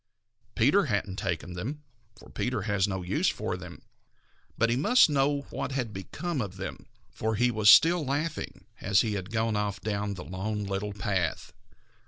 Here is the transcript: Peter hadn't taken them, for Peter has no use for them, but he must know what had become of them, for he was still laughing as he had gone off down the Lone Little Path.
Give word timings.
Peter 0.55 0.85
hadn't 0.85 1.17
taken 1.17 1.53
them, 1.53 1.83
for 2.17 2.27
Peter 2.31 2.63
has 2.63 2.87
no 2.87 3.03
use 3.03 3.29
for 3.29 3.55
them, 3.55 3.83
but 4.57 4.71
he 4.71 4.75
must 4.75 5.11
know 5.11 5.41
what 5.51 5.73
had 5.73 5.93
become 5.93 6.41
of 6.41 6.57
them, 6.57 6.87
for 7.11 7.35
he 7.35 7.51
was 7.51 7.69
still 7.69 8.03
laughing 8.03 8.65
as 8.79 9.01
he 9.01 9.13
had 9.13 9.29
gone 9.29 9.55
off 9.55 9.79
down 9.79 10.15
the 10.15 10.25
Lone 10.25 10.63
Little 10.63 10.93
Path. 10.93 11.53